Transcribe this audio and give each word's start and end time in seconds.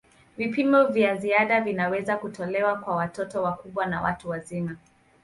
Vipimo 0.37 0.85
vya 0.85 1.15
ziada 1.15 1.61
vinaweza 1.61 2.17
kutolewa 2.17 2.75
kwa 2.75 2.95
watoto 2.95 3.43
wakubwa 3.43 3.85
na 3.85 4.01
watu 4.01 4.29
wazima. 4.29 4.75